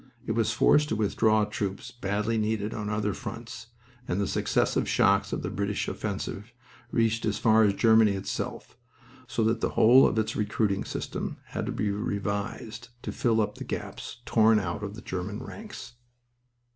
It 0.25 0.31
was 0.31 0.51
forced 0.51 0.89
to 0.89 0.95
withdraw 0.95 1.45
troops 1.45 1.91
badly 1.91 2.35
needed 2.39 2.73
on 2.73 2.89
other 2.89 3.13
fronts, 3.13 3.67
and 4.07 4.19
the 4.19 4.25
successive 4.25 4.89
shocks 4.89 5.31
of 5.31 5.43
the 5.43 5.51
British 5.51 5.87
offensive 5.87 6.53
reached 6.91 7.23
as 7.23 7.37
far 7.37 7.61
as 7.65 7.75
Germany 7.75 8.13
itself, 8.13 8.75
so 9.27 9.43
that 9.43 9.61
the 9.61 9.69
whole 9.77 10.07
of 10.07 10.17
its 10.17 10.35
recruiting 10.35 10.85
system 10.85 11.37
had 11.49 11.67
to 11.67 11.71
be 11.71 11.91
revised 11.91 12.87
to 13.03 13.11
fill 13.11 13.39
up 13.41 13.59
the 13.59 13.63
gaps 13.63 14.23
torn 14.25 14.57
out 14.59 14.81
of 14.81 14.95
the 14.95 15.01
German 15.03 15.37
ranks. 15.43 15.93